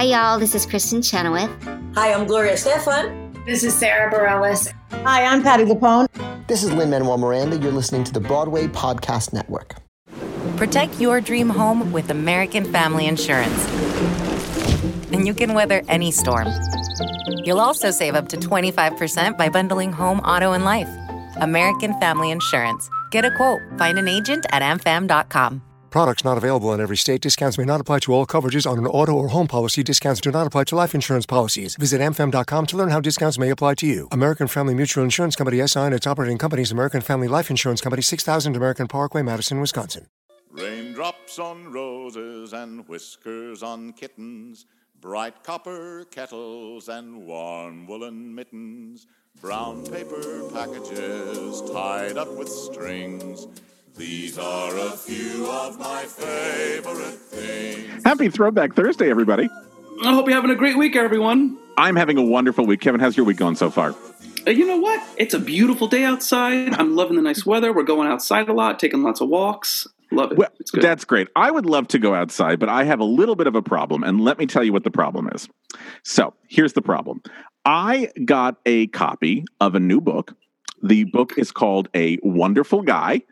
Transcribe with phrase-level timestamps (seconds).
[0.00, 0.38] Hi, y'all.
[0.38, 1.50] This is Kristin Chenoweth.
[1.94, 3.44] Hi, I'm Gloria Estefan.
[3.44, 4.72] This is Sara Bareilles.
[5.04, 6.06] Hi, I'm Patti LuPone.
[6.46, 7.58] This is Lin Manuel Miranda.
[7.58, 9.74] You're listening to the Broadway Podcast Network.
[10.56, 13.68] Protect your dream home with American Family Insurance.
[15.12, 16.48] And you can weather any storm.
[17.44, 20.88] You'll also save up to 25% by bundling home, auto, and life.
[21.42, 22.88] American Family Insurance.
[23.10, 23.60] Get a quote.
[23.76, 25.60] Find an agent at amfam.com.
[25.90, 27.20] Products not available in every state.
[27.20, 29.82] Discounts may not apply to all coverages on an auto or home policy.
[29.82, 31.74] Discounts do not apply to life insurance policies.
[31.74, 34.06] Visit mfm.com to learn how discounts may apply to you.
[34.12, 38.02] American Family Mutual Insurance Company SI and its operating companies American Family Life Insurance Company
[38.02, 40.06] 6000 American Parkway, Madison, Wisconsin.
[40.52, 44.66] Raindrops on roses and whiskers on kittens,
[45.00, 49.08] bright copper kettles and warm woolen mittens,
[49.40, 53.48] brown paper packages tied up with strings.
[53.96, 58.04] These are a few of my favorite things.
[58.04, 59.48] Happy Throwback Thursday, everybody.
[60.04, 61.58] I hope you're having a great week, everyone.
[61.76, 62.80] I'm having a wonderful week.
[62.80, 63.94] Kevin, how's your week going so far?
[64.46, 65.02] Uh, you know what?
[65.18, 66.74] It's a beautiful day outside.
[66.74, 67.72] I'm loving the nice weather.
[67.72, 69.86] We're going outside a lot, taking lots of walks.
[70.12, 70.38] Love it.
[70.38, 70.82] Well, it's good.
[70.82, 71.28] that's great.
[71.36, 74.02] I would love to go outside, but I have a little bit of a problem,
[74.02, 75.48] and let me tell you what the problem is.
[76.04, 77.22] So, here's the problem
[77.64, 80.34] I got a copy of a new book.
[80.82, 83.22] The book is called A Wonderful Guy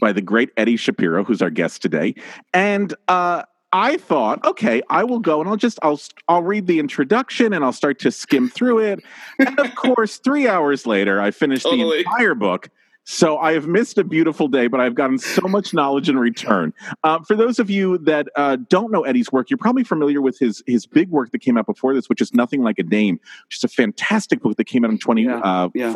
[0.00, 2.14] by the great Eddie Shapiro, who's our guest today.
[2.52, 6.78] And uh, I thought, okay, I will go and I'll just I'll I'll read the
[6.78, 9.00] introduction and I'll start to skim through it.
[9.38, 12.04] And of course, three hours later, I finished Totally.
[12.04, 12.70] the entire book.
[13.06, 16.72] So I have missed a beautiful day, but I've gotten so much knowledge in return.
[17.02, 20.38] Uh, for those of you that uh, don't know Eddie's work, you're probably familiar with
[20.38, 23.20] his his big work that came out before this, which is Nothing Like a Dame,
[23.48, 25.40] which is a fantastic book that came out in Yeah,
[25.74, 25.92] yeah.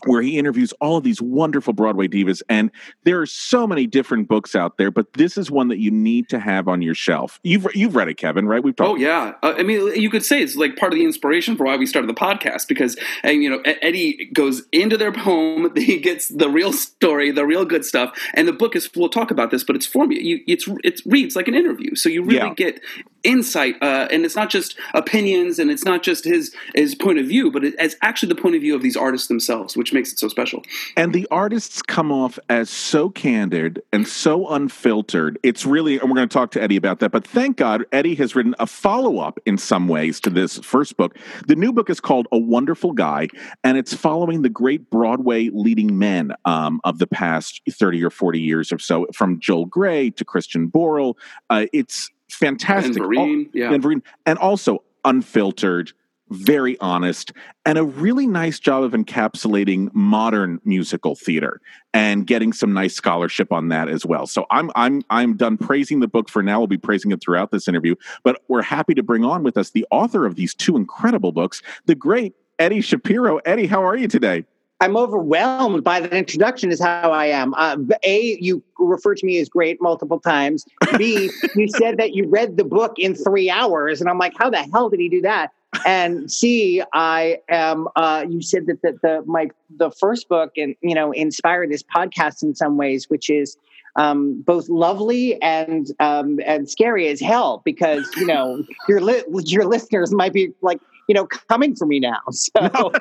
[0.00, 2.42] 2014 where he interviews all of these wonderful Broadway divas.
[2.48, 2.70] And
[3.04, 6.28] there are so many different books out there, but this is one that you need
[6.30, 7.38] to have on your shelf.
[7.42, 8.62] You've you've read it, Kevin, right?
[8.62, 8.90] We've talked.
[8.90, 11.64] Oh yeah, uh, I mean, you could say it's like part of the inspiration for
[11.64, 15.98] why we started the podcast because, and you know, Eddie goes into their home, he
[15.98, 18.88] gets the real story, the real good stuff, and the book is.
[18.94, 20.20] We'll talk about this, but it's for me.
[20.20, 22.54] You, it's it reads like an interview, so you really Yeah.
[22.54, 22.80] get
[23.22, 27.26] insight, uh, and it's not just opinions, and it's not just his his point of
[27.26, 30.18] view, but it's actually the point of view of these artists themselves, which makes it
[30.18, 30.62] so special.
[30.96, 35.38] And the artists come off as so candid and so unfiltered.
[35.42, 37.10] It's really, and we're going to talk to Eddie about that.
[37.10, 40.96] But thank God, Eddie has written a follow up in some ways to this first
[40.96, 41.16] book.
[41.46, 43.28] The new book is called A Wonderful Guy,
[43.64, 48.40] and it's following the great Broadway leading men um, of the past 30 or 40
[48.40, 51.14] years or so, from Joel Grey to Christian Borle.
[51.48, 52.96] Uh, it's fantastic.
[52.96, 53.72] And Vereen, yeah.
[53.72, 55.92] and Vereen, and also unfiltered
[56.30, 57.32] very honest
[57.66, 61.60] and a really nice job of encapsulating modern musical theater
[61.92, 64.26] and getting some nice scholarship on that as well.
[64.26, 66.60] So I'm I'm I'm done praising the book for now.
[66.60, 69.70] We'll be praising it throughout this interview, but we're happy to bring on with us
[69.70, 73.38] the author of these two incredible books, the great Eddie Shapiro.
[73.38, 74.44] Eddie, how are you today?
[74.80, 77.52] I'm overwhelmed by that introduction, is how I am.
[77.54, 80.64] Uh, a, you referred to me as great multiple times.
[80.96, 84.48] B, you said that you read the book in three hours, and I'm like, how
[84.48, 85.52] the hell did he do that?
[85.84, 87.88] And C, I am.
[87.94, 91.82] Uh, you said that the, the my the first book and you know inspired this
[91.82, 93.56] podcast in some ways, which is
[93.96, 99.64] um, both lovely and um, and scary as hell because you know your li- your
[99.64, 102.18] listeners might be like you know coming for me now.
[102.32, 102.92] So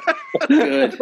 [0.48, 1.00] Good.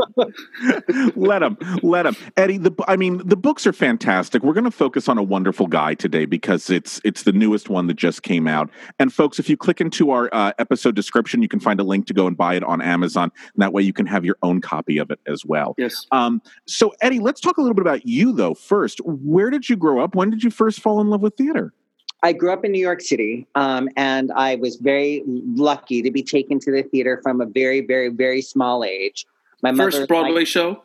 [1.16, 2.16] let him, let him.
[2.38, 4.44] Eddie, the I mean, the books are fantastic.
[4.44, 7.88] We're going to focus on a wonderful guy today because it's it's the newest one
[7.88, 8.70] that just came out.
[9.00, 12.08] And folks, if you click into our uh, episode description, you can find a link
[12.08, 13.32] to go and buy it on Amazon.
[13.54, 15.76] And that way, you can have your own copy of it as well.
[15.78, 16.06] Yes.
[16.12, 18.54] Um, so, Eddie, let's talk a little bit about you, though.
[18.54, 20.16] First, where did you grow up?
[20.16, 21.74] When did you first fall in love with theater?
[22.24, 26.24] I grew up in New York City, um, and I was very lucky to be
[26.24, 29.26] taken to the theater from a very, very, very small age.
[29.62, 30.84] My First Broadway show.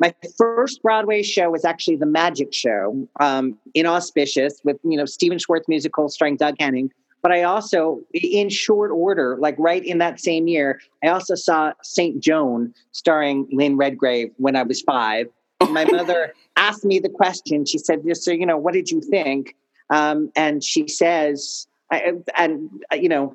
[0.00, 5.38] My first Broadway show was actually the Magic Show, um, inauspicious with you know Stephen
[5.38, 6.92] Schwartz musical starring Doug Henning.
[7.22, 11.72] But I also, in short order, like right in that same year, I also saw
[11.82, 15.28] Saint Joan starring Lynn Redgrave when I was five.
[15.70, 17.64] My mother asked me the question.
[17.64, 19.54] She said, "Just so you know, what did you think?"
[19.90, 23.34] Um, and she says, I, and uh, you know,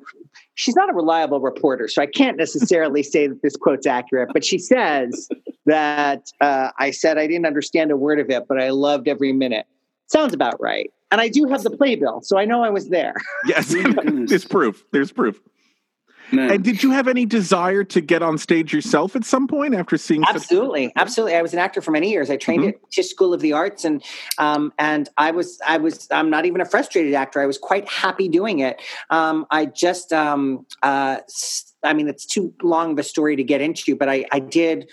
[0.54, 4.30] she's not a reliable reporter, so I can't necessarily say that this quote's accurate.
[4.32, 5.28] But she says
[5.66, 9.32] that uh, I said I didn't understand a word of it, but I loved every
[9.32, 9.66] minute.
[10.06, 10.92] Sounds about right.
[11.12, 13.14] And I do have the playbill, so I know I was there.
[13.46, 13.74] Yes,
[14.04, 14.84] there's proof.
[14.92, 15.40] There's proof.
[16.32, 16.48] No.
[16.48, 19.96] And did you have any desire to get on stage yourself at some point after
[19.96, 20.22] seeing?
[20.24, 21.36] such- Absolutely, absolutely.
[21.36, 22.30] I was an actor for many years.
[22.30, 22.68] I trained Mhm.
[22.68, 24.02] at Tisch School of the Arts, and
[24.38, 27.40] um, and I was I was I'm not even a frustrated actor.
[27.40, 28.80] I was quite happy doing it.
[29.10, 33.42] Um, I just um, uh, s- I mean, it's too long of a story to
[33.44, 34.90] get into, but I I did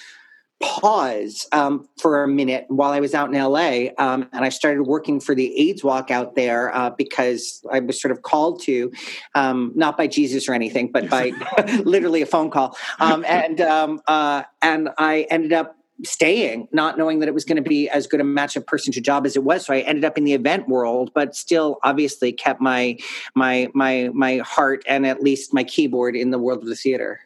[0.60, 4.84] pause um, for a minute while I was out in LA, um, and I started
[4.84, 8.92] working for the AIDS Walk out there uh, because I was sort of called to,
[9.36, 11.32] um, not by Jesus or anything, but by
[11.86, 17.20] literally a phone call, um, and um, uh, and I ended up staying, not knowing
[17.20, 19.36] that it was going to be as good a match of person to job as
[19.36, 19.66] it was.
[19.66, 22.98] So I ended up in the event world, but still obviously kept my
[23.36, 27.20] my my my heart and at least my keyboard in the world of the theater.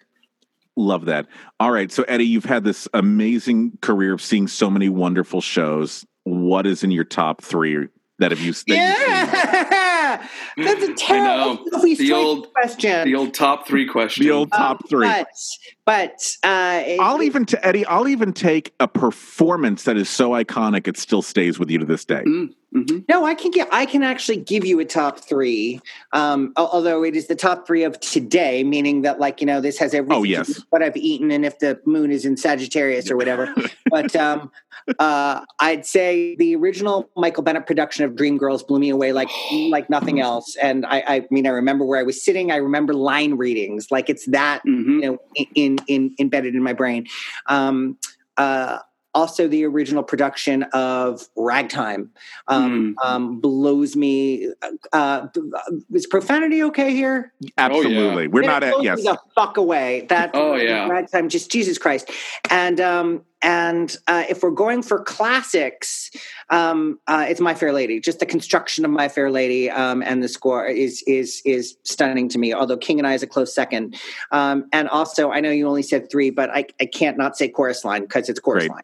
[0.78, 1.28] Love that.
[1.60, 1.92] All right.
[1.92, 6.06] So, Eddie, you've had this amazing career of seeing so many wonderful shows.
[6.24, 7.88] What is in your top three
[8.20, 8.54] that have you?
[8.54, 8.76] That you've seen?
[8.76, 10.28] Yeah,
[10.58, 11.96] that's a terrible know.
[11.98, 13.06] The old- question.
[13.06, 14.24] The old top three question.
[14.26, 15.08] The old top Um, three.
[15.08, 15.28] but
[15.86, 17.86] but uh, I'll even to Eddie.
[17.88, 21.86] I'll even take a performance that is so iconic it still stays with you to
[21.86, 22.24] this day.
[22.26, 23.06] Mm, mhm.
[23.10, 23.68] No, I can get.
[23.72, 25.80] I can actually give you a top three.
[26.14, 29.78] Um, although it is the top three of today, meaning that, like you know, this
[29.80, 30.18] has everything.
[30.18, 30.62] Oh, yes.
[30.70, 33.54] what I've eaten and if the moon is in Sagittarius or whatever.
[33.90, 34.52] but um,
[35.00, 39.30] uh, I'd say the original Michael Bennett production of Dreamgirls blew me away like
[39.70, 40.56] like nothing else.
[40.62, 42.52] And I, I mean, I remember where I was sitting.
[42.52, 43.92] I remember line readings.
[43.92, 44.86] Like it's that Mhm.
[44.86, 45.18] you know
[45.56, 47.06] in in embedded in my brain
[47.48, 47.98] um
[48.38, 48.80] uh
[49.14, 52.10] also the original production of ragtime
[52.48, 54.48] um, um blows me
[54.94, 55.28] uh
[55.94, 58.28] is profanity okay here Absolutely.
[58.28, 59.04] We're not at Blows me yes.
[59.04, 60.88] the fuck away that Oh, yeah.
[60.88, 62.10] ragtime just jesus christ
[62.50, 66.12] and um and uh, if we're going for classics,
[66.52, 68.00] um, uh, it's My Fair Lady.
[68.00, 72.30] Just the construction of My Fair Lady um, and the score is is is stunning
[72.30, 72.54] to me.
[72.54, 73.96] Although King and I is a close second.
[74.32, 77.48] Um, and also, I know you only said three, but I, I can't not say
[77.50, 78.72] chorus line because it's chorus Great.
[78.72, 78.84] line.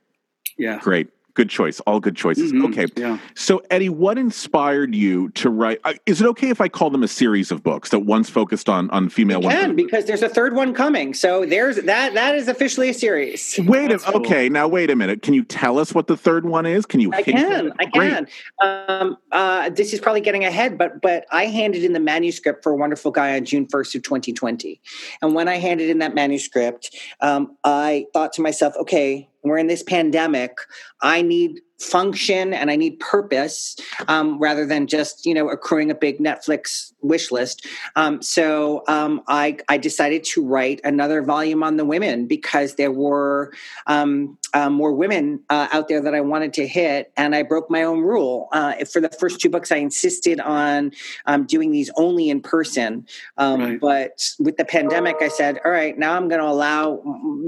[0.57, 0.79] Yeah.
[0.79, 1.09] Great.
[1.33, 1.79] Good choice.
[1.81, 2.51] All good choices.
[2.51, 2.71] Mhm.
[2.71, 2.87] Okay.
[2.95, 3.19] Yeah.
[3.35, 5.79] So, Eddie, what inspired you to write?
[5.83, 8.67] Uh, is it okay if I call them a series of books that one's focused
[8.67, 11.13] on on female, You can because there's a third one coming.
[11.13, 12.15] So there's that.
[12.15, 13.53] That is officially a series.
[13.67, 14.19] Wait a cool.
[14.21, 14.49] okay.
[14.49, 15.21] Now wait a minute.
[15.21, 16.87] Can you tell us what the third one is?
[16.87, 17.13] Can you?
[17.13, 17.73] I can, it?
[17.79, 18.27] I can.
[18.63, 22.71] Um, uh, this is probably getting ahead, but but I handed in the manuscript for
[22.71, 24.81] a wonderful guy on June first of 2020,
[25.21, 29.67] and when I handed in that manuscript, um, I thought to myself, okay, we're in
[29.67, 30.51] this pandemic.
[31.01, 33.75] I need function and I need purpose
[34.07, 37.65] um, rather than just you know accruing a big Netflix wish list.
[37.95, 42.91] Um, so um, I I decided to write another volume on the women because there
[42.91, 43.53] were
[43.85, 47.69] um, uh, more women uh, out there that I wanted to hit, and I broke
[47.69, 48.49] my own rule.
[48.51, 50.91] Uh, for the first two books, I insisted on
[51.25, 53.05] um, doing these only in person,
[53.37, 53.79] um, Right.
[53.79, 57.01] but with the pandemic, I said, "All right, now I'm going to allow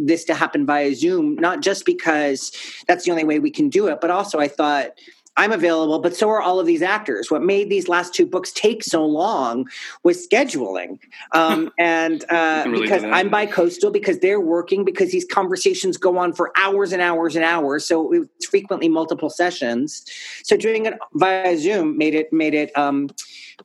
[0.06, 2.52] this to happen via Zoom, not just because
[2.88, 4.92] that's the only way we can do it, but also I thought."
[5.40, 7.32] I'm available, but so are all of these actors.
[7.32, 9.70] What made these last two books take so long
[10.04, 11.00] was scheduling,
[11.32, 13.04] um, and uh, can relate to because.
[13.06, 17.46] I'm bi-coastal, because they're working, because these conversations go on for hours and hours and
[17.46, 17.86] hours.
[17.88, 20.04] So it's frequently multiple sessions.
[20.44, 23.10] So doing it via Zoom made it made it um,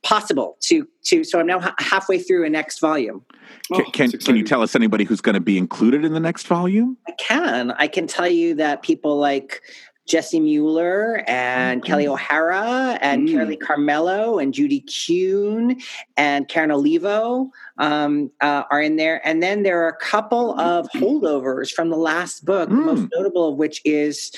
[0.02, 1.24] possible to to.
[1.24, 3.24] So I'm now ha- halfway through a next volume.
[3.72, 6.20] Oh, Can, can, can you tell us anybody who's going to be included in the
[6.20, 6.96] next volume?
[7.08, 7.72] I can.
[7.72, 9.62] I can tell you that people like
[10.06, 13.32] Jessie Mueller and Kelly O'Hara and Mm.
[13.32, 15.80] Carolee Carmello and Judy Kuhn
[16.16, 19.20] and Karen Olivo um, uh, are in there.
[19.26, 23.10] And then there are a couple of holdovers from the last book, the most Mm.
[23.14, 24.30] notable of which is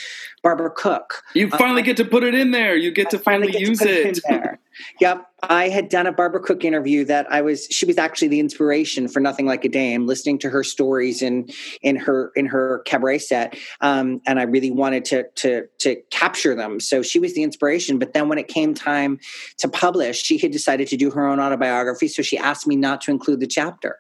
[0.43, 1.23] Barbara Cook.
[1.35, 2.77] You finally get to put it in there.
[2.77, 4.21] You get to finally finally get use put it.
[4.29, 4.59] there.
[5.01, 7.67] Yep, I had done a Barbara Cook interview that I was.
[7.71, 10.07] She was actually the inspiration for Nothing Like a Dame.
[10.07, 11.49] Listening to her stories in
[11.83, 16.55] in her in her cabaret set, um, and I really wanted to to to capture
[16.55, 16.79] them.
[16.79, 17.99] So she was the inspiration.
[17.99, 19.19] But then when it came time
[19.59, 22.09] to publish, she had decided to do her own autobiography.
[22.09, 23.97] So she asked me not to include the chapter.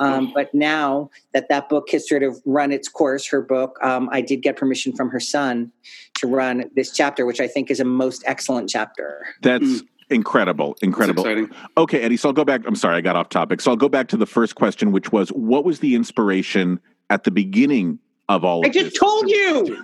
[0.00, 4.08] Um, but now that that book has sort of run its course, her book, um,
[4.10, 5.70] I did get permission from her son
[6.14, 9.24] to run this chapter, which I think is a most excellent chapter.
[9.42, 9.86] That's Mm.
[10.10, 10.76] incredible.
[10.82, 11.22] Incredible.
[11.22, 11.50] exciting.
[11.76, 12.16] Okay, Eddie.
[12.16, 12.62] So I'll go back.
[12.66, 13.60] I'm sorry, I got off topic.
[13.60, 17.22] So I'll go back to the first question, which was what was the inspiration at
[17.22, 19.76] the beginning of all I of just this told you.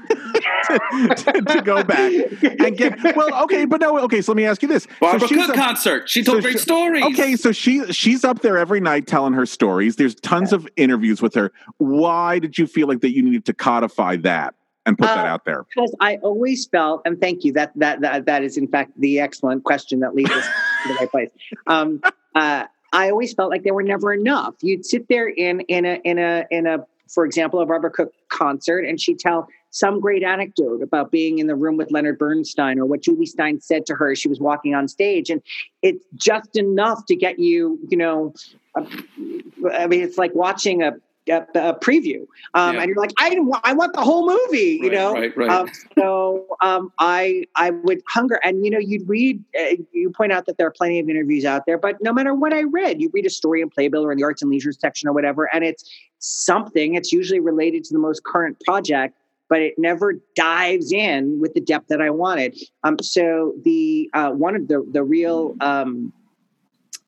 [0.69, 4.63] to, to go back and get well okay but no okay so let me ask
[4.63, 6.09] you this Barbara so she's Cook a- concert.
[6.09, 7.05] She told so great she- stories.
[7.05, 11.21] okay so she she's up there every night telling her stories there's tons of interviews
[11.21, 14.55] with her why did you feel like that you needed to codify that
[14.87, 18.01] and put that Uh, out there because I always felt, and thank you, that that
[18.01, 20.47] that that is in fact the excellent question that leads us
[20.83, 21.29] to the right place.
[21.67, 22.01] Um,
[22.35, 24.55] uh, I always felt like there were never enough.
[24.63, 26.79] You'd sit there in in a in a in a
[27.11, 31.47] for example, a Barbara Cook concert, and she'd tell some great anecdote about being in
[31.47, 34.41] the room with Leonard Bernstein or what Jule Styne said to her as she was
[34.41, 35.31] walking on stage.
[35.31, 35.43] And
[35.83, 38.35] it's just enough to get you, you know,
[38.77, 40.93] I mean, it's like watching a
[41.29, 42.83] a, a preview, um, yeah.
[42.83, 45.13] and you're like, I I want the whole movie, you right, know.
[45.13, 45.51] Right, right.
[45.51, 49.43] Um, so um, I I would hunger, and you know, you'd read.
[49.59, 52.35] Uh, you point out that there are plenty of interviews out there, but no matter
[52.35, 54.73] what I read, you read a story in Playbill or in the Arts and Leisure
[54.73, 55.85] section or whatever, and it's
[56.19, 56.95] something.
[56.95, 59.17] It's usually related to the most current project,
[59.49, 62.59] but it never dives in with the depth that I wanted.
[62.85, 66.13] Um, so the uh, one of the the real um,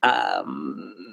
[0.02, 1.11] um,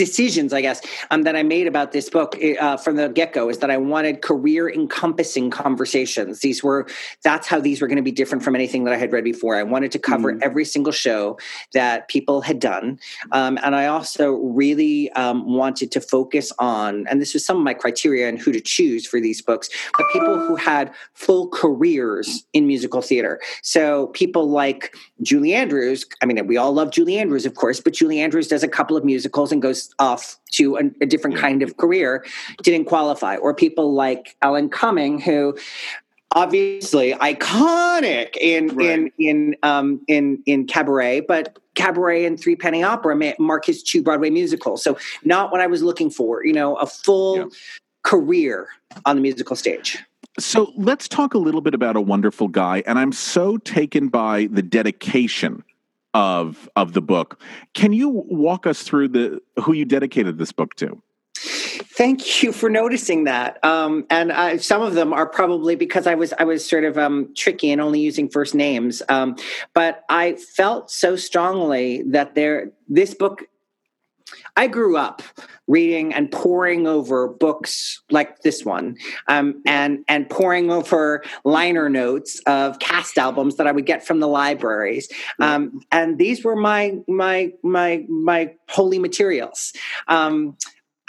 [0.00, 0.80] decisions, I guess,
[1.10, 3.70] um, that I made about this book eh, uh, from the get go is that
[3.70, 6.40] I wanted career encompassing conversations.
[6.40, 6.86] These were
[7.22, 9.56] that's how these were going to be different from anything that I had read before.
[9.56, 10.38] I wanted to cover mm.
[10.42, 11.38] every single show
[11.74, 12.98] that people had done,
[13.32, 17.62] um, and I also really um, wanted to focus on, and this was some of
[17.62, 22.46] my criteria and who to choose for these books, but people who had full careers
[22.54, 23.38] in musical theater.
[23.62, 26.06] So people like Julie Andrews.
[26.22, 28.96] I mean, we all love Julie Andrews, of course, but Julie Andrews does a couple
[28.96, 32.24] of musicals and goes off to a, a different kind of career
[32.62, 35.56] didn't qualify or people like Alan Cumming who
[36.32, 38.88] obviously iconic in right.
[38.88, 44.02] in in um in in cabaret but cabaret and three penny opera mark his two
[44.02, 47.44] broadway musicals so not what i was looking for you know a full yeah.
[48.04, 48.68] career
[49.06, 49.98] on the musical stage
[50.38, 54.46] so let's talk a little bit about a wonderful guy and i'm so taken by
[54.52, 55.64] the dedication
[56.14, 57.40] of of the book.
[57.74, 61.02] Can you walk us through the who you dedicated this book to?
[61.36, 63.62] Thank you for noticing that.
[63.64, 66.96] Um, and I, some of them are probably because I was I was sort of
[66.96, 69.02] um, tricky and only using first names.
[69.08, 69.36] Um,
[69.74, 73.44] but I felt so strongly that there this book
[74.56, 75.22] I grew up
[75.70, 78.96] reading and poring over books like this one,
[79.28, 84.20] um, and and poring over liner notes of cast albums that I would get from
[84.20, 85.08] the libraries,
[85.38, 89.72] um, and these were my my my my holy materials.
[90.08, 90.56] Um,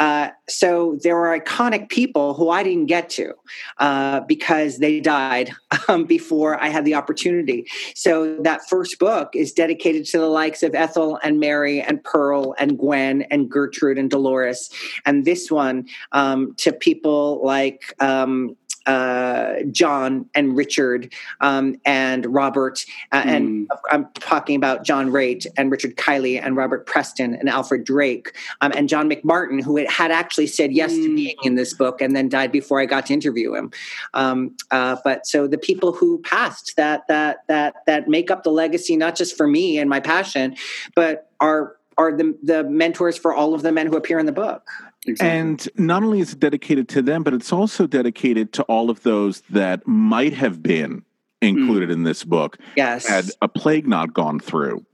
[0.02, 3.36] uh, so there were iconic people who I didn't get to
[3.78, 5.52] uh, because they died
[5.88, 7.68] um, before I had the opportunity.
[7.94, 12.56] So that first book is dedicated to the likes of Ethel and Mary and Pearl
[12.58, 14.72] and Gwen and Gertrude and Dolores,
[15.06, 22.86] and this one um, to people like um, uh, John and Richard um, and Robert,
[23.12, 23.26] uh, mm.
[23.26, 28.36] and I'm talking about John Raitt and Richard Kiley and Robert Preston and Alfred Drake
[28.62, 31.04] um, and John McMartin, who had actually said yes mm.
[31.04, 33.72] to being in this book and then died before I got to interview him.
[34.14, 38.52] Um, uh, but so the people who passed that that that that make up the
[38.52, 40.56] legacy, not just for me and my passion,
[40.96, 44.32] but are are the the mentors for all of the men who appear in the
[44.32, 44.68] book.
[45.08, 45.40] Exactly.
[45.40, 49.02] And not only is it dedicated to them, but it's also dedicated to all of
[49.04, 51.04] those that might have been
[51.42, 51.94] included mm.
[51.94, 52.58] in this book.
[52.76, 53.08] Yes.
[53.08, 54.86] Had a plague not gone through.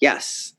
[0.00, 0.54] Yes.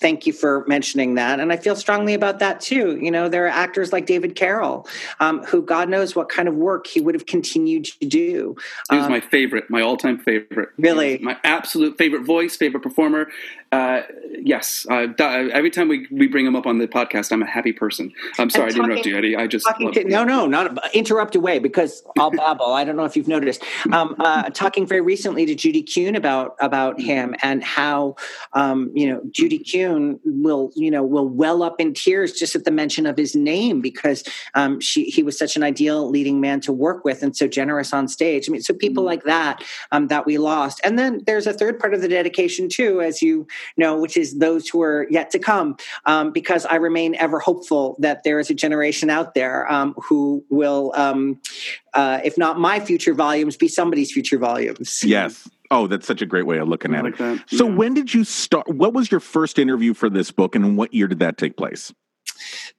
[0.00, 1.40] Thank you for mentioning that.
[1.40, 2.96] And I feel strongly about that too.
[3.00, 4.86] You know, there are actors like David Carroll,
[5.20, 8.56] um, who God knows what kind of work he would have continued to do.
[8.90, 10.70] He was um, my favorite, my all time favorite.
[10.78, 11.18] Really?
[11.18, 13.28] My absolute favorite voice, favorite performer.
[13.74, 14.86] Uh, yes.
[14.88, 18.12] Uh, every time we, we bring him up on the podcast, I'm a happy person.
[18.38, 19.36] I'm sorry talking, I interrupt you, Eddie.
[19.36, 19.66] I just.
[19.66, 22.72] To, no, no, not interrupt away because I'll babble.
[22.72, 23.64] I don't know if you've noticed.
[23.92, 28.14] Um, uh, talking very recently to Judy Kuhn about, about him and how,
[28.52, 32.64] um, you know, Judy Kuhn will, you know, will well up in tears just at
[32.64, 36.60] the mention of his name because um, she he was such an ideal leading man
[36.60, 38.48] to work with and so generous on stage.
[38.48, 39.08] I mean, so people mm-hmm.
[39.08, 40.80] like that um, that we lost.
[40.84, 44.38] And then there's a third part of the dedication too, as you know, which is
[44.38, 45.76] those who are yet to come,
[46.06, 50.44] um, because I remain ever hopeful that there is a generation out there um, who
[50.50, 51.40] will, um,
[51.94, 55.02] uh, if not my future volumes, be somebody's future volumes.
[55.04, 55.48] Yes.
[55.74, 57.18] Oh, that's such a great way of looking at like it.
[57.18, 57.50] That.
[57.50, 57.74] So, yeah.
[57.74, 58.68] when did you start?
[58.68, 61.92] What was your first interview for this book, and what year did that take place?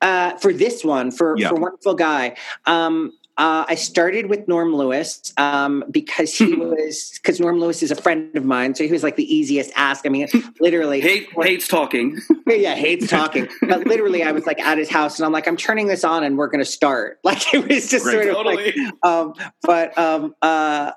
[0.01, 1.49] Uh, for this one, for yeah.
[1.49, 7.39] for Wonderful Guy, um, uh, I started with Norm Lewis um, because he was because
[7.39, 10.05] Norm Lewis is a friend of mine, so he was like the easiest ask.
[10.05, 10.27] I mean,
[10.61, 12.21] literally Hate, hates talking.
[12.47, 13.49] yeah, hates talking.
[13.61, 16.23] But literally, I was like at his house, and I'm like, I'm turning this on,
[16.23, 17.19] and we're going to start.
[17.25, 18.71] Like it was just sort of totally.
[18.71, 20.91] like, um, but um, uh,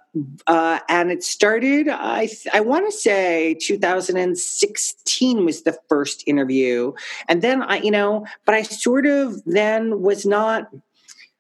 [0.46, 1.88] uh, and it started.
[1.88, 6.92] I I want to say 2016 was the first interview,
[7.26, 10.68] and then I, you know, but I sort of then was not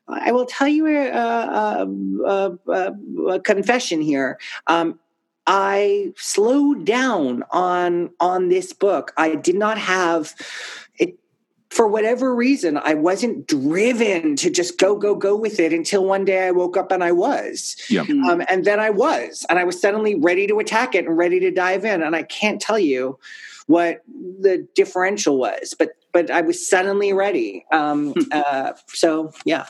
[0.08, 2.92] I will tell you a, a, a,
[3.28, 4.38] a confession here.
[4.66, 4.98] Um,
[5.46, 9.12] I slowed down on on this book.
[9.16, 10.34] I did not have
[10.98, 11.18] it
[11.70, 12.76] for whatever reason.
[12.76, 16.76] I wasn't driven to just go go go with it until one day I woke
[16.76, 17.76] up and I was.
[17.88, 18.02] Yeah.
[18.02, 21.40] Um, and then I was, and I was suddenly ready to attack it and ready
[21.40, 22.02] to dive in.
[22.02, 23.18] And I can't tell you
[23.68, 24.02] what
[24.40, 27.64] the differential was, but but I was suddenly ready.
[27.70, 29.66] Um, uh, so yeah.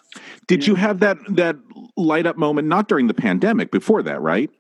[0.47, 1.57] Did you have that that
[1.97, 4.51] light up moment not during the pandemic, before that, right?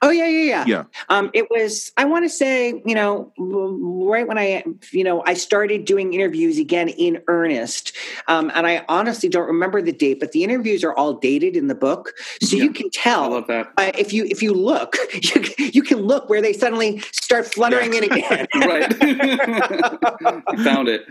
[0.00, 0.64] Oh yeah, yeah, yeah.
[0.66, 0.84] Yeah.
[1.08, 1.90] Um, it was.
[1.96, 6.58] I want to say, you know, right when I, you know, I started doing interviews
[6.58, 7.92] again in earnest,
[8.28, 11.66] um, and I honestly don't remember the date, but the interviews are all dated in
[11.66, 12.64] the book, so Yeah.
[12.64, 13.24] you can tell.
[13.24, 13.72] I love that.
[13.76, 17.94] Uh, if you if you look, you, you can look where they suddenly start fluttering
[17.94, 18.46] in again.
[18.54, 18.96] right.
[20.64, 21.04] Found it.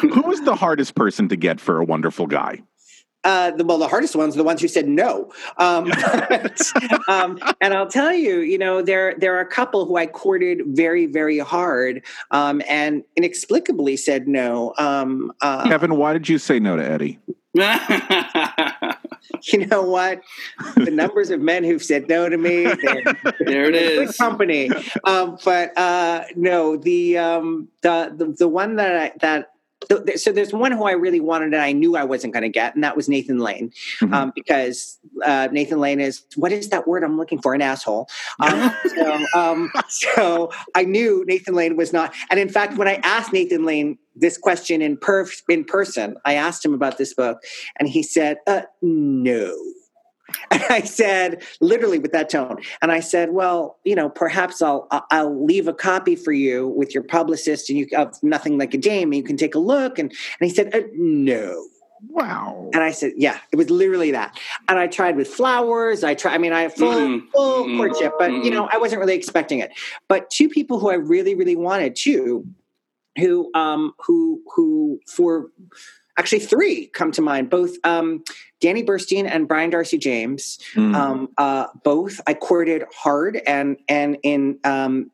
[0.00, 2.62] Who was the hardest person to get for a wonderful guy?
[3.28, 5.30] Uh, the, well, the hardest ones are the ones who said no.
[5.58, 6.62] Um, but,
[7.08, 10.62] um, and I'll tell you, you know, there there are a couple who I courted
[10.64, 14.72] very, very hard, um, and inexplicably said no.
[14.78, 17.18] Um, uh, Kevin, why did you say no to Eddie?
[19.52, 20.22] you know what?
[20.76, 24.08] The numbers of men who've said no to me, there it is.
[24.08, 24.70] good company.
[25.04, 29.52] Um, but uh, no, the, um, the the the one that I, that.
[30.16, 32.74] So there's one who I really wanted and I knew I wasn't going to get,
[32.74, 34.12] and that was Nathan Lane, Mhm.
[34.12, 37.54] um, because uh, Nathan Lane is what is that word I'm looking for?
[37.54, 38.08] An asshole.
[38.40, 42.12] Um, so, um, so I knew Nathan Lane was not.
[42.30, 46.34] And in fact, when I asked Nathan Lane this question in per in person, I
[46.34, 47.38] asked him about this book,
[47.78, 49.56] and he said, uh, "No."
[50.50, 54.86] And I said, literally with that tone, and I said, "Well, you know, perhaps I'll
[55.10, 58.78] I'll leave a copy for you with your publicist, and you of nothing like a
[58.78, 61.66] dame, and you can take a look." And and he said, uh, "No."
[62.08, 62.70] Wow.
[62.72, 66.04] And I said, "Yeah, it was literally that." And I tried with flowers.
[66.04, 66.34] I tried.
[66.34, 67.30] I mean, I had full Mm-mm.
[67.32, 67.76] full Mm-mm.
[67.76, 69.72] courtship, but you know, I wasn't really expecting it.
[70.08, 72.46] But two people who I really really wanted too,
[73.18, 75.50] who um who who for
[76.18, 77.48] actually three come to mind.
[77.48, 78.24] Both um,
[78.60, 80.58] Danny Burstein and Brian Darcy James.
[80.74, 80.94] Mm.
[80.94, 85.10] Um, uh, both I courted hard and and in um,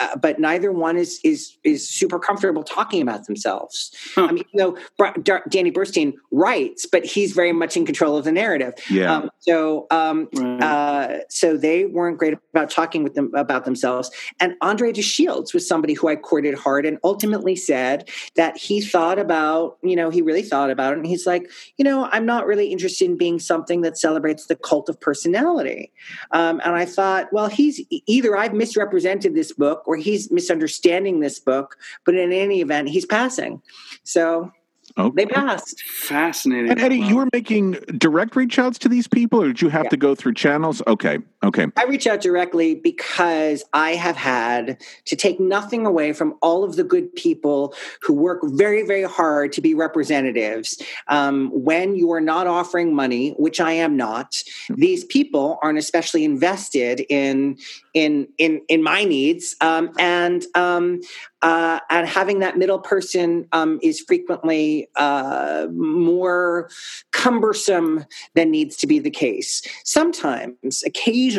[0.00, 3.92] uh, but neither one is is is super comfortable talking about themselves.
[4.14, 4.26] Huh.
[4.28, 4.76] I mean, you know,
[5.22, 8.74] Dar- Danny Burstein writes, but he's very much in control of the narrative.
[8.90, 9.14] yeah.
[9.14, 10.62] Um, so, um, Right.
[10.62, 14.10] uh, so they weren't great about talking with them about themselves.
[14.40, 18.80] And Andre de Shields was somebody who I courted hard, and ultimately said that he
[18.80, 22.26] thought about, you know, he really thought about it, and he's like, you know, I'm
[22.26, 25.92] not really interested in being something that celebrates the cult of personality.
[26.32, 31.38] Um, and I thought, well, he's either I've misrepresented this book or he's misunderstanding this
[31.38, 33.62] book, but in any event, he's passing.
[34.02, 34.50] So
[34.98, 35.14] okay.
[35.14, 35.80] they passed.
[35.84, 36.70] Fascinating.
[36.72, 37.08] And Eddie, Wow.
[37.08, 39.90] you were making direct reach outs to these people, or did you have Yeah.
[39.90, 40.82] to go through channels?
[40.88, 41.18] Okay.
[41.44, 41.66] Okay.
[41.76, 46.76] I reach out directly because I have had to take nothing away from all of
[46.76, 50.80] the good people who work very, very hard to be representatives.
[51.08, 56.24] Um, when you are not offering money, which I am not, these people aren't especially
[56.24, 57.58] invested in
[57.94, 61.00] in in in my needs, um, and um,
[61.42, 66.70] uh, and having that middle person um, is frequently uh, more
[67.10, 69.62] cumbersome than needs to be the case.
[69.84, 71.31] Sometimes, occasionally,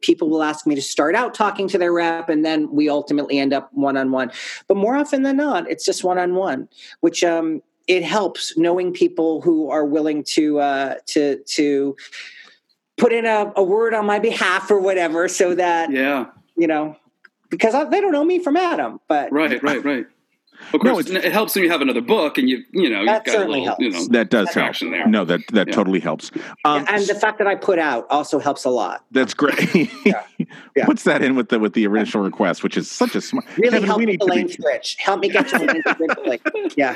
[0.00, 3.38] people will ask me to start out talking to their rep, and then we ultimately
[3.38, 4.30] end up one on one.
[4.66, 6.68] But more often than not, it's just one on one,
[7.00, 11.96] which um, it helps knowing people who are willing to uh, to to
[12.96, 16.26] put in a, a word on my behalf or whatever, so that Yeah.
[16.56, 16.96] you know.
[17.50, 19.62] Because I, they don't know me from Adam, but Right.
[19.62, 19.82] Right.
[19.82, 20.06] Right.
[20.72, 23.04] Of No, course, it's- it helps when you have another book and you you know
[23.04, 24.08] That you've got a certainly little, you know helps.
[24.10, 24.76] That does help.
[24.80, 25.06] there.
[25.06, 25.74] No, that that Yeah.
[25.74, 26.30] totally helps.
[26.64, 29.04] Um, and the fact that I put out also helps a lot.
[29.12, 29.90] that's great.
[30.04, 30.22] Yeah.
[30.76, 30.86] Yeah.
[30.86, 33.44] Puts that in with the with the original request, which is such a smart.
[33.56, 34.96] Really Kevin, help we need the to lane switch.
[35.00, 36.16] Help me get to the.
[36.24, 36.40] Like,
[36.76, 36.94] yeah.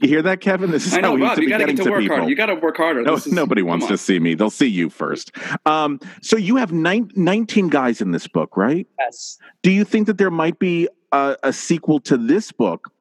[0.00, 0.70] You hear that, Kevin?
[0.70, 1.36] This is I how know, we need Rob.
[1.36, 2.16] to You be got to getting get to to work people.
[2.16, 2.30] harder.
[2.30, 3.02] You got to work harder.
[3.02, 4.34] No, is- nobody wants to see me.
[4.34, 5.32] They'll see you first.
[5.64, 8.86] Um, so you have nine, 19 guys in this book, right?
[8.98, 9.38] Yes.
[9.62, 12.92] Do you think that there might be a, a sequel to this book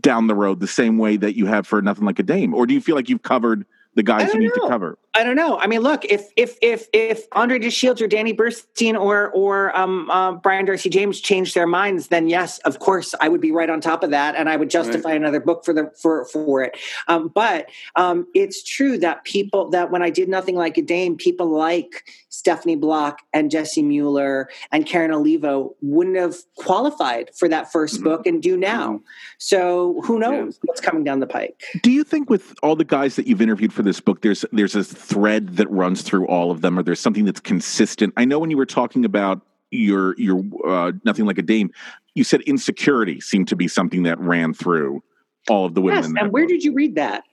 [0.00, 2.66] down the road, the same way that you have for Nothing Like a Dame, or
[2.66, 4.98] do you feel like you've covered the guys you need to cover?
[5.14, 5.58] I don't know.
[5.58, 10.08] I mean, look, if if if if Andre DeShields or Danny Burstein or or um,
[10.08, 13.68] uh, Brian Darcy James changed their minds, then yes, of course, I would be right
[13.68, 16.78] on top of that, and I would justify another book for the for for it.
[17.08, 21.16] Um, but um, it's true that people that when I did nothing like a Dame,
[21.16, 27.70] people like Stephanie Block and Jessie Mueller and Karen Olivo wouldn't have qualified for that
[27.72, 29.00] 1st book and do now.
[29.38, 31.62] So who knows what's coming down the pike?
[31.82, 34.74] Do you think with all the guys that you've interviewed for this book, there's there's
[34.74, 38.12] a thread that runs through all of them, or there's something that's consistent?
[38.16, 39.40] I know when you were talking about
[39.70, 41.70] your your uh, nothing like a dame,
[42.14, 45.02] you said insecurity seemed to be something that ran through
[45.48, 45.98] all of the women.
[45.98, 46.50] Yes, in that and where book.
[46.50, 47.24] did you read that?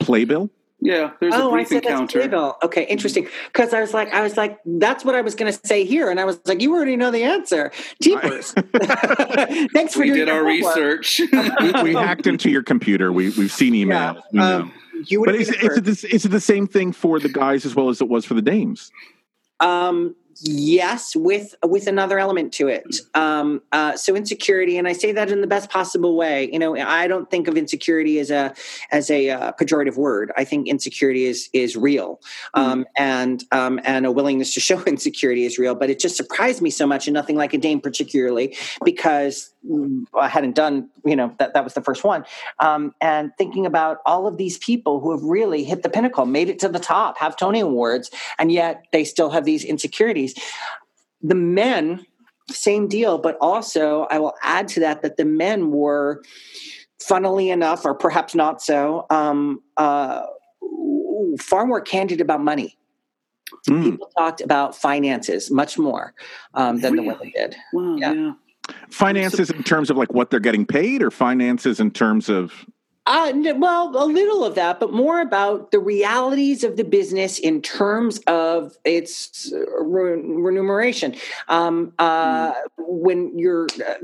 [0.00, 0.50] Playbill?
[0.80, 2.18] Yeah, there's a oh, I brief said that's encounter.
[2.18, 2.58] Playbill.
[2.62, 3.26] Okay, interesting.
[3.46, 6.10] Because I was like, I was like, that's what I was going to say here,
[6.10, 7.72] and I was like, you already know the answer.
[8.02, 8.52] Jeepers!
[9.72, 10.76] Thanks for We doing did our homework.
[10.76, 11.20] research.
[11.32, 13.10] we, we hacked into your computer.
[13.10, 14.22] We we've seen emails.
[14.32, 14.60] We know.
[14.60, 14.72] Um,
[15.04, 17.64] you would but is, is, it this, is it the same thing for the guys
[17.64, 18.90] as well as it was for the dames?
[19.60, 23.00] Um, yes, with with another element to it.
[23.14, 26.50] Um, uh, so insecurity, and I say that in the best possible way.
[26.52, 28.54] You know, I don't think of insecurity as a
[28.90, 30.32] as a uh, pejorative word.
[30.36, 32.20] I think insecurity is is real,
[32.54, 35.74] um, and um, and a willingness to show insecurity is real.
[35.74, 39.55] But it just surprised me so much, and nothing like a dame particularly, because mm,
[40.14, 40.88] I hadn't done.
[41.04, 42.24] You know, that that was the first one,
[42.60, 46.48] um, and thinking about all of these people who have really hit the pinnacle, made
[46.48, 50.34] it to the top, have Tony awards, and yet they still have these insecurities.
[51.22, 52.06] The men,
[52.50, 56.22] same deal, but also I will add to that that the men were,
[57.00, 60.22] funnily enough, or perhaps not so, um, uh,
[61.40, 62.76] far more candid about money.
[63.68, 63.82] Mm.
[63.84, 66.14] People talked about finances much more
[66.54, 67.56] um, than the women did.
[67.72, 68.12] wow, Yeah.
[68.12, 68.32] yeah.
[68.90, 72.66] Finances in terms of like what they're getting paid, or finances in terms of
[73.06, 77.62] Uh, well, a little of that, but more about the realities of the business in
[77.62, 81.14] terms of its uh, re- remuneration.
[81.48, 83.94] Um, uh, When you're, uh,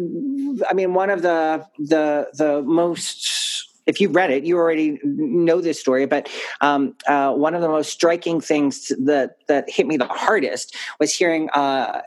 [0.70, 3.68] I mean, one of the the the most.
[3.86, 6.06] If you've read it, you already know this story.
[6.06, 6.28] But
[6.60, 11.14] um, uh, one of the most striking things that that hit me the hardest was
[11.14, 12.02] hearing uh,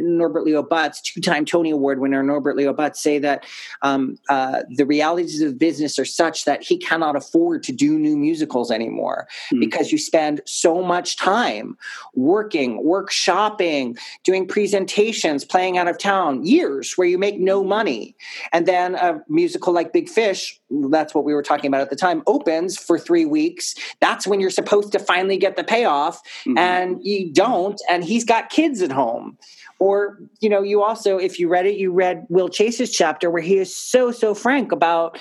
[0.00, 3.44] Norbert Leo Butz, two-time Tony Award winner Norbert Leo Butz, say that
[3.82, 8.16] um, uh, the realities of business are such that he cannot afford to do new
[8.16, 9.60] musicals anymore Hmm.
[9.60, 11.76] because you spend so much time
[12.14, 18.14] working, workshopping, doing presentations, playing out of town, years where you make no money.
[18.52, 21.96] And then a musical like Big Fish, that's what we were talking about at the
[21.96, 23.74] time, opens for three weeks.
[24.00, 26.58] That's when you're supposed to finally get the payoff, Mhm.
[26.58, 27.80] and you don't.
[27.88, 29.38] And he's got kids at home.
[29.78, 33.42] Or, you know, you also, if you read it, you read Will Chase's chapter where
[33.42, 35.18] he is so, so frank about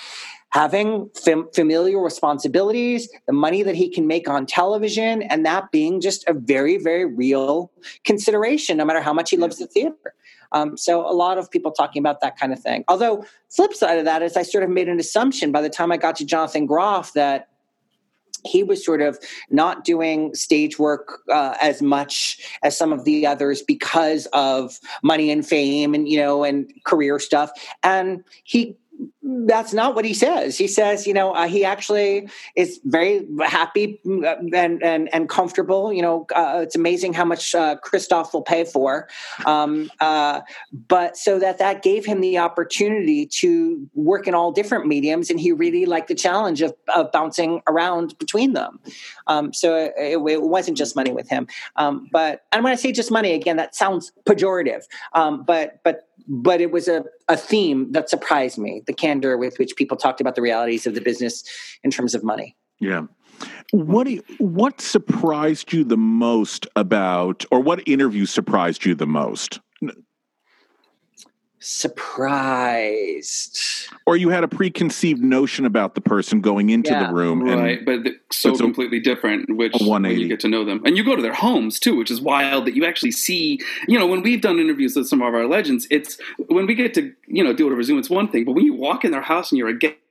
[0.50, 6.02] having fam- familial responsibilities, the money that he can make on television, and that being
[6.02, 7.72] just a very, very real
[8.04, 10.14] consideration, no matter how much he loves the theater.
[10.52, 12.84] Um, so a lot of people talking about that kind of thing.
[12.88, 15.92] Although, flip side of that is I sort of made an assumption by the time
[15.92, 17.48] I got to Jonathan Groff that
[18.44, 23.28] he was sort of not doing stage work uh, as much as some of the
[23.28, 27.52] others because of money and fame and you know and career stuff
[27.84, 28.76] and he
[29.24, 30.58] that's not what he says.
[30.58, 35.94] He says, you know, uh, he actually is very happy uh, and and and comfortable.
[35.94, 39.08] You know, uh, it's amazing how much uh, Christoph will pay for,
[39.46, 40.42] um, uh,
[40.74, 45.40] but so that that gave him the opportunity to work in all different mediums, and
[45.40, 48.80] he really liked the challenge of, of bouncing around between them.
[49.28, 52.92] Um, so it, it wasn't just money with him, um, but and when I say
[52.92, 54.84] just money, again, that sounds pejorative,
[55.14, 59.58] um, but but but it was a, a theme that surprised me the candor with
[59.58, 61.44] which people talked about the realities of the business
[61.84, 63.04] in terms of money Yeah.
[63.72, 69.60] What you, what surprised you the most about, or what interview surprised you the most,
[71.62, 73.58] surprised
[74.06, 77.08] or you had a preconceived notion about the person going into Yeah.
[77.08, 79.56] the room, and right, but th- so it's a- completely different.
[79.56, 81.96] Which a when you get to know them, and you go to their homes too,
[81.96, 83.60] which is wild that you actually see.
[83.88, 86.94] You know, when we've done interviews with some of our legends, it's when we get
[86.96, 89.12] to you know do it over Zoom, it's one thing, but when you walk in
[89.12, 90.11] their house and you're a guest, different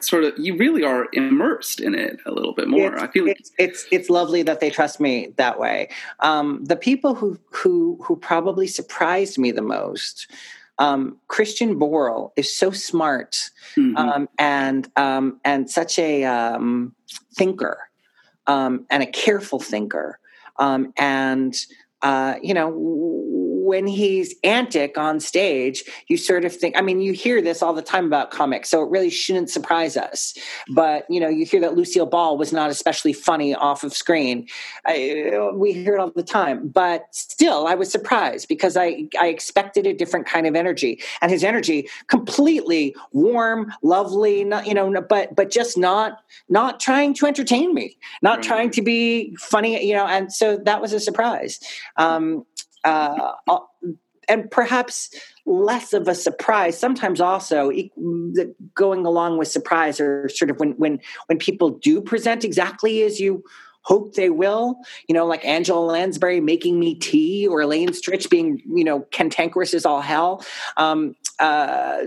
[0.00, 2.94] sort of, you really are immersed in it a little bit more.
[2.94, 5.88] It's, I feel like it's, it's it's lovely that they trust me that way.
[6.20, 10.30] Um, the people who who who probably surprised me the most,
[10.78, 13.96] um, Christian Borle is so smart mhm.
[13.96, 16.94] um, and um, and such a um,
[17.34, 17.78] thinker
[18.46, 20.18] um, and a careful thinker,
[20.58, 21.54] um, and
[22.02, 22.70] uh, you know
[23.68, 26.76] when he's antic on stage, you sort of think.
[26.76, 29.96] I mean, you hear this all the time about comics, so it really shouldn't surprise
[29.96, 30.34] us.
[30.74, 34.48] But you know, you hear that Lucille Ball was not especially funny off of screen.
[34.86, 39.28] I, we hear it all the time, but still, I was surprised because I I
[39.28, 44.88] expected a different kind of energy, and his energy completely warm, lovely, not, you know,
[45.08, 48.46] but but just not not trying to entertain me, not Right.
[48.46, 51.60] trying to be funny, you know, and so that was a surprise.
[51.96, 52.46] Um,
[52.84, 53.58] uh, uh,
[54.28, 55.10] and perhaps
[55.46, 56.78] less of a surprise.
[56.78, 57.70] Sometimes also
[58.74, 63.18] going along with surprise, or sort of when when when people do present exactly as
[63.20, 63.42] you
[63.82, 64.78] hope they will.
[65.08, 69.74] You know, like Angela Lansbury making me tea, or Elaine Stritch being, you know, cantankerous
[69.74, 70.44] as all hell.
[70.76, 72.04] Um, uh,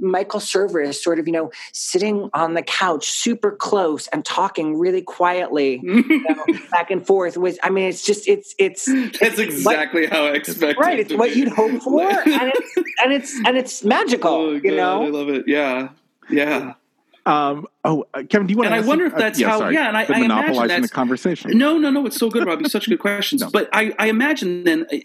[0.00, 5.02] Michael Cerveris sort of, you know, sitting on the couch super close and talking really
[5.02, 8.86] quietly you know, back and forth with, I mean, it's just, it's, it's,
[9.20, 10.98] That's exactly what, how I expect Right.
[10.98, 11.40] It's what be.
[11.40, 12.02] you'd hope for.
[12.02, 15.04] and it's, and it's, and it's magical, oh, you know?
[15.04, 15.46] I love it.
[15.46, 15.90] Yeah.
[16.30, 16.74] Yeah.
[17.24, 18.78] Um, oh, uh, Kevin, do you want and to?
[18.78, 19.58] And I wonder if that's yeah, how.
[19.58, 21.56] Sorry, yeah, and I, I monopolizing imagine the conversation.
[21.56, 22.06] No, no, no.
[22.06, 22.68] It's so good, Robbie.
[22.68, 23.42] Such good questions.
[23.42, 23.50] no.
[23.50, 24.96] But I, I imagine then uh,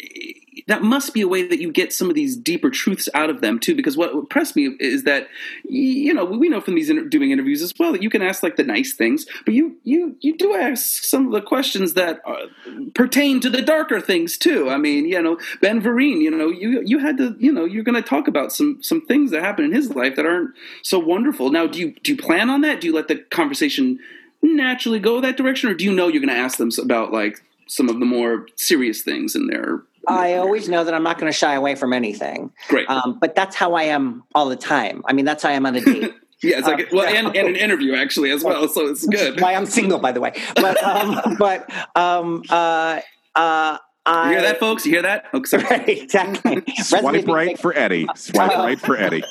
[0.68, 3.42] that must be a way that you get some of these deeper truths out of
[3.42, 3.76] them too.
[3.76, 5.28] Because what impressed me is that
[5.64, 8.44] you know we know from these inter- doing interviews as well that you can ask
[8.44, 12.22] like the nice things, but you you you do ask some of the questions that
[12.26, 12.48] uh,
[12.94, 14.70] pertain to the darker things too.
[14.70, 17.84] I mean, you know, Ben Vereen, you know, you you had to, you know, you're
[17.84, 20.52] going to talk about some some things that happen in his life that aren't
[20.84, 21.50] so wonderful.
[21.50, 22.82] Now, do you do you plan on that?
[22.82, 24.00] Do you let the conversation
[24.42, 27.44] naturally go that direction, or do you know you're going to ask them about like
[27.68, 31.32] some of the more serious things in their I always know that I'm not going
[31.32, 32.52] to shy away from anything.
[32.70, 32.90] Great.
[32.90, 35.04] Um, but that's how I am all the time.
[35.06, 36.14] I mean, that's how I am on a date.
[36.44, 39.42] yeah, it's like um, well, and, and, an interview actually as well, so it's good.
[39.42, 40.34] Why I'm single, by the way.
[40.56, 43.02] But um, but um, uh,
[43.36, 44.86] uh, I, you hear that, folks?
[44.86, 45.26] You hear that?
[45.34, 45.64] Oh, sorry.
[45.70, 46.64] Right, exactly.
[46.78, 48.08] Swipe right for Eddie.
[48.16, 49.24] Swipe uh, right for Eddie.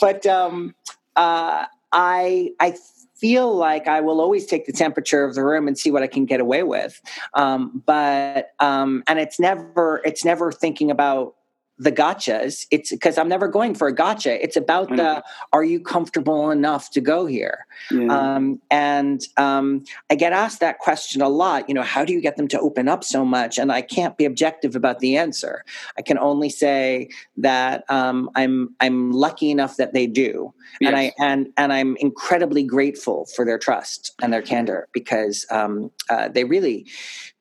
[0.00, 0.74] But um,
[1.16, 2.76] uh, I I
[3.22, 6.08] feel like I will always take the temperature of the room and see what I
[6.08, 7.00] can get away with.
[7.34, 11.36] Um, but um, and it's never it's never thinking about
[11.82, 12.66] the gotchas.
[12.70, 14.42] It's because I'm never going for a gotcha.
[14.42, 17.66] It's about the are you comfortable enough to go here?
[17.90, 18.06] Yeah.
[18.06, 21.68] Um, and um, I get asked that question a lot.
[21.68, 23.58] You know, how do you get them to open up so much?
[23.58, 25.64] And I can't be objective about the answer.
[25.98, 30.88] I can only say that um, I'm I'm lucky enough that they do, yes.
[30.88, 35.90] and I and and I'm incredibly grateful for their trust and their candor because um,
[36.10, 36.86] uh, they really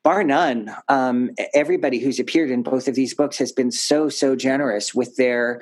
[0.04, 4.36] bar none, um, everybody who's appeared in both of these books has been so so
[4.36, 5.62] generous with their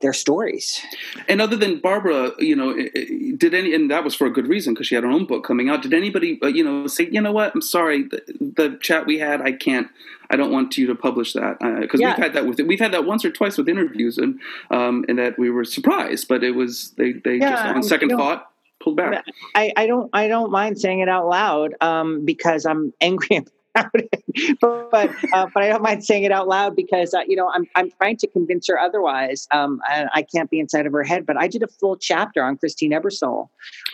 [0.00, 0.80] their stories.
[1.28, 4.74] And other than Barbara, you know, did any, and that was for a good reason
[4.74, 5.80] because she had her own book coming out.
[5.80, 7.54] Did anybody, uh, you know, say, you know what?
[7.54, 9.88] I'm sorry, the, the, chat we had, I can't,
[10.30, 12.08] I don't want you to publish that because uh, yeah.
[12.10, 14.38] we've had that with we've had that once or twice with interviews, and
[14.70, 18.10] um, and that we were surprised, but it was they they yeah, just on second
[18.10, 19.24] thought pulled back.
[19.54, 23.36] I, I don't I don't mind saying it out loud um, because I'm angry
[23.94, 27.50] it, but uh, but I don't mind saying it out loud because uh, you know
[27.52, 29.46] I'm I'm trying to convince her otherwise.
[29.52, 32.42] Um, I, I, can't be inside of her head, but I did a full chapter
[32.42, 33.48] on Christine Ebersole,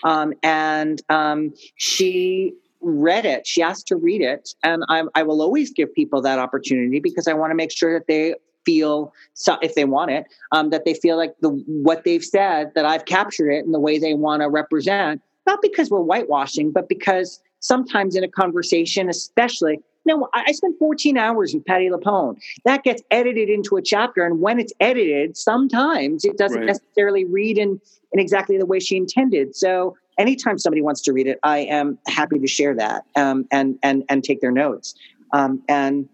[0.04, 3.46] um, and um, she read it.
[3.46, 7.28] She asked to read it, and I, I will always give people that opportunity because
[7.28, 10.84] I want to make sure that they feel so, if they want it um, that
[10.84, 14.14] they feel like the what they've said that I've captured it in the way they
[14.14, 15.22] want to represent.
[15.46, 19.80] Not because we're whitewashing, but because sometimes in a conversation, especially.
[20.04, 22.36] No, I, I spent 14 hours with Patti LuPone.
[22.64, 26.66] That gets edited into a chapter, and when it's edited, sometimes it doesn't right.
[26.66, 27.80] necessarily read in,
[28.12, 29.56] in exactly the way she intended.
[29.56, 33.78] So anytime somebody wants to read it, I am happy to share that um, and
[33.82, 34.94] and and take their notes.
[35.32, 36.08] Um, and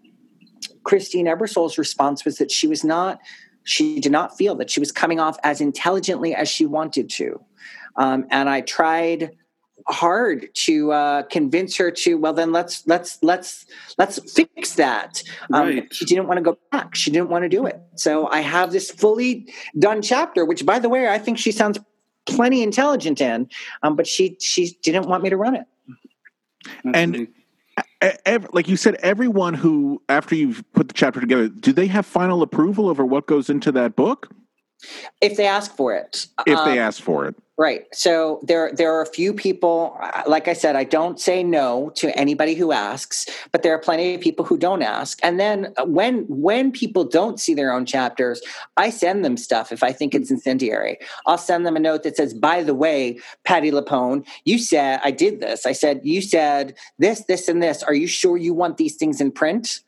[0.83, 3.19] Christine Ebersole's response was that she was not,
[3.63, 7.39] she did not feel that she was coming off as intelligently as she wanted to.
[7.95, 9.31] Um, and I tried
[9.87, 13.65] hard to uh, convince her to well then let's let's let's
[13.97, 15.23] let's fix that.
[15.53, 15.93] Um, right.
[15.93, 16.95] she didn't want to go back.
[16.95, 17.81] She didn't want to do it.
[17.95, 21.79] So i have this fully done chapter which by the way i think she sounds
[22.25, 23.49] plenty intelligent in
[23.83, 25.65] um, but she she didn't want me to run it.
[26.93, 27.27] And
[28.25, 32.05] every, like you said everyone who after you've put the chapter together do they have
[32.05, 34.29] final approval over what goes into that book?
[35.21, 36.27] If they ask for it.
[36.45, 37.87] If um, they ask for it Right.
[37.91, 41.91] So there there are a few people uh, like I said I don't say no
[41.95, 45.19] to anybody who asks, but there are plenty of people who don't ask.
[45.23, 48.41] And then uh, when when people don't see their own chapters,
[48.77, 50.99] I send them stuff if I think it's incendiary.
[51.27, 55.11] I'll send them a note that says, "By the way, Patti LuPone, you said I
[55.11, 55.65] did this.
[55.65, 57.83] I said you said this this and this.
[57.83, 59.81] Are you sure you want these things in print?"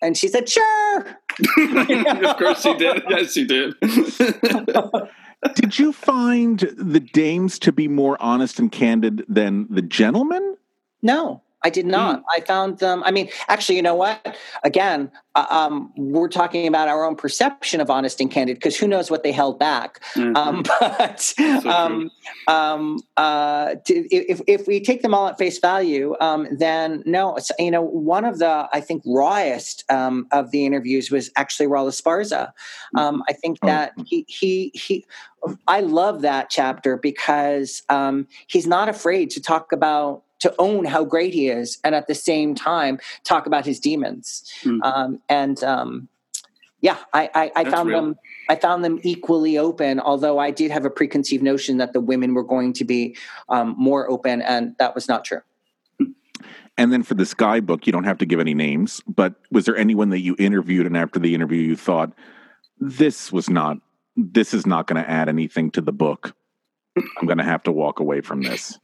[0.00, 1.00] And she said, "Sure."
[1.58, 3.02] of course she did.
[3.10, 3.74] Yes, she did.
[5.54, 10.56] Did you find the dames to be more honest and candid than the gentlemen?
[11.02, 11.42] No.
[11.66, 12.20] I did not.
[12.20, 12.24] Mm.
[12.30, 13.02] I found them.
[13.04, 14.36] I mean, actually, you know what?
[14.62, 18.86] Again, uh, um, we're talking about our own perception of honest and candid because who
[18.86, 20.00] knows what they held back.
[20.14, 20.36] Mm-hmm.
[20.36, 22.08] Um, but so um,
[22.46, 27.36] um, uh, to, if, if we take them all at face value, um, then no.
[27.58, 31.88] You know, one of the I think rawest um, of the interviews was actually Raul
[31.88, 32.52] Esparza.
[32.94, 33.22] Mm.
[33.28, 34.04] I think oh, that oh.
[34.06, 35.04] he he he.
[35.66, 37.82] I love that chapter because
[38.46, 42.14] he's not afraid to talk about to own how great he is, and at the
[42.14, 44.44] same time talk about his demons.
[44.62, 44.82] Hmm.
[44.82, 46.08] Um, and um,
[46.80, 48.00] yeah, I, I, I found real.
[48.00, 48.16] them.
[48.48, 52.34] I found them equally open, although I did have a preconceived notion that the women
[52.34, 53.16] were going to be
[53.48, 55.40] um, more open, and that was not true.
[56.78, 59.64] And then for this guy book, you don't have to give any names, but was
[59.64, 62.12] there anyone that you interviewed and after the interview you thought
[62.78, 63.78] this was not
[64.14, 66.34] this is not going to add anything to the book.
[66.96, 68.78] I'm going to have to walk away from this.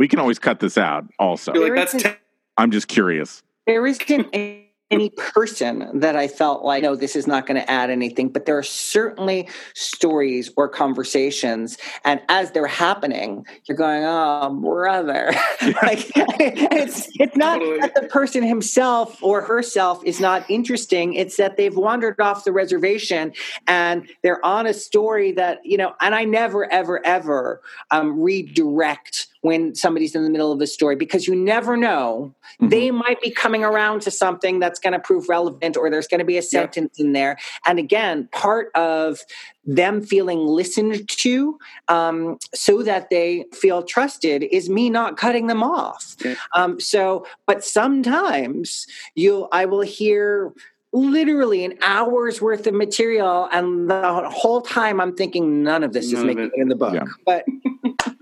[0.00, 1.50] We can always cut this out also.
[1.50, 2.18] I feel like There that's isn't- te-
[2.56, 3.42] I'm just curious.
[3.66, 7.90] There isn't any person that I felt like, no, this is not going to add
[7.90, 11.76] anything, but there are certainly stories or conversations.
[12.06, 15.32] And as they're happening, you're going, oh, brother.
[15.82, 17.80] like, it's, it's not Totally.
[17.80, 21.12] that the person himself or herself is not interesting.
[21.12, 23.34] It's that they've wandered off the reservation
[23.68, 27.60] and they're on a story that, you know, and I never, ever, ever
[27.90, 32.90] um, redirect when somebody's in the middle of a story because you never know they
[32.90, 36.24] might be coming around to something that's going to prove relevant or there's going to
[36.24, 39.20] be a sentence in there and again part of
[39.64, 45.62] them feeling listened to um, so that they feel trusted is me not cutting them
[45.62, 46.34] off Yeah.
[46.54, 50.52] um, so but sometimes you i will hear
[50.92, 56.06] literally an hour's worth of material and the whole time i'm thinking none of this
[56.06, 56.52] is None of making it.
[56.56, 57.04] it in the book Yeah.
[57.24, 57.44] but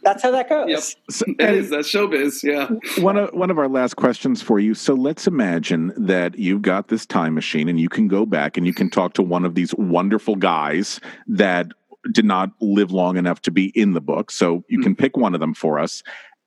[0.09, 0.83] that's how that goes Yep.
[1.11, 1.71] So- It is.
[1.71, 2.43] That's showbiz.
[2.43, 2.69] Yeah.
[3.03, 4.75] one of one of our last questions for you.
[4.75, 8.67] So let's imagine that you've got this time machine and you can go back and
[8.67, 11.69] you can talk to one of these wonderful guys that
[12.13, 14.31] did not live long enough to be in the book.
[14.31, 15.03] So you can mm-hmm.
[15.03, 16.03] pick one of them for us.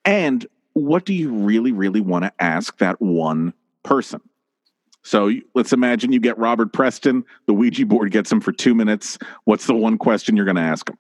[0.06, 4.21] And what do you really, really want to ask that one person?
[5.04, 7.26] So let's imagine you get Robert Preston.
[7.47, 9.17] The Ouija board gets him for two minutes.
[9.45, 10.97] What's the one question you're going to ask him?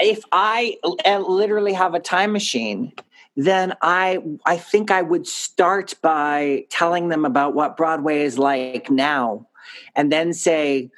[0.00, 2.92] If I uh, literally have a time machine,
[3.36, 8.90] then I I think I would start by telling them about what Broadway is like
[8.90, 9.46] now,
[9.94, 10.90] and then say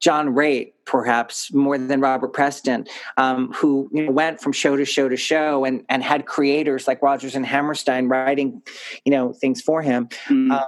[0.00, 4.84] John Raitt, perhaps more than Robert Preston, um, who you know, went from show to
[4.84, 8.62] show to show and and had creators like Rodgers and Hammerstein writing,
[9.04, 10.52] you know, things for him Mm.
[10.52, 10.66] um,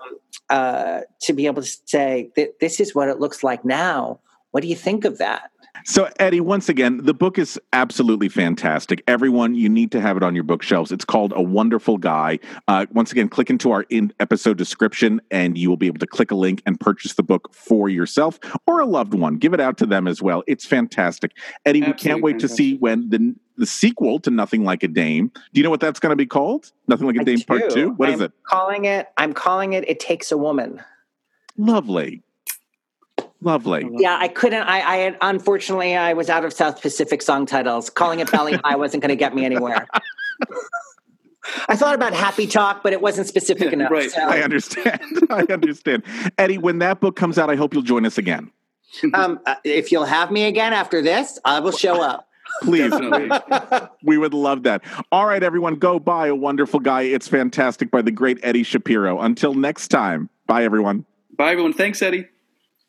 [0.48, 4.18] uh, to be able to say that this is what it looks like now.
[4.50, 5.50] What do you think of that?
[5.84, 9.02] So, Eddie, once again, the book is absolutely fantastic.
[9.06, 10.92] Everyone, you need to have it on your bookshelves.
[10.92, 12.38] It's called A Wonderful Guy.
[12.68, 16.06] Uh, once again, click into our in episode description and you will be able to
[16.06, 19.36] click a link and purchase the book for yourself or a loved one.
[19.36, 20.42] Give it out to them as well.
[20.46, 21.32] It's fantastic.
[21.64, 24.88] Eddie, we can't Absolutely wait to see when the the sequel to Nothing Like a
[24.88, 25.30] Dame.
[25.52, 26.72] Do you know what that's going to be called?
[26.88, 27.74] Nothing Like a Dame Part do.
[27.74, 27.90] 2?
[27.90, 28.32] What is I'm it?
[28.44, 29.08] Calling it.
[29.18, 29.86] I'm calling it.
[29.86, 30.82] It takes a woman.
[31.58, 32.22] Lovely.
[33.42, 33.88] Lovely.
[33.98, 34.62] Yeah, I couldn't.
[34.62, 37.88] I, I had, unfortunately, I was out of South Pacific song titles.
[37.88, 39.86] Calling it Bali Ha'i wasn't going to get me anywhere.
[41.68, 43.90] I thought about Happy Talk, but it wasn't specific Yeah, enough.
[43.90, 44.10] right.
[44.10, 45.00] so, I understand.
[45.30, 46.02] I understand.
[46.38, 48.50] Eddie, when that book comes out, I hope you'll join us again.
[49.14, 52.28] um, uh, if you'll have me again after this, I will show up.
[52.62, 52.92] Please.
[54.02, 54.82] We would love that.
[55.12, 57.02] All right, everyone, go buy A Wonderful Guy.
[57.02, 59.20] It's fantastic by the great Eddie Shapiro.
[59.20, 61.04] Until next time, bye, everyone.
[61.36, 61.72] Bye, everyone.
[61.74, 62.26] Thanks, Eddie.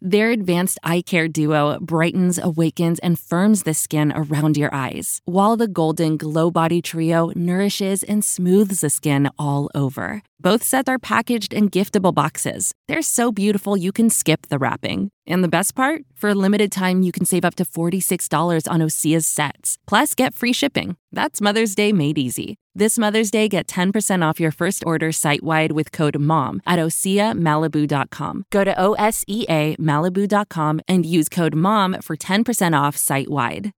[0.00, 5.56] Their advanced eye care duo brightens, awakens, and firms the skin around your eyes, while
[5.56, 10.22] the Golden Glow Body Trio nourishes and smooths the skin all over.
[10.40, 12.72] Both sets are packaged in giftable boxes.
[12.86, 15.10] They're so beautiful you can skip the wrapping.
[15.26, 16.02] And the best part?
[16.14, 19.78] For a limited time, you can save up to $46 on Osea's sets.
[19.88, 20.96] Plus, get free shipping.
[21.10, 22.56] That's Mother's Day made easy.
[22.78, 26.78] This Mother's Day, get 10% off your first order site wide with code MOM at
[26.78, 28.44] OseaMalibu.com.
[28.50, 33.72] Go to OSEA Malibu.com and use code MOM for 10% off site wide.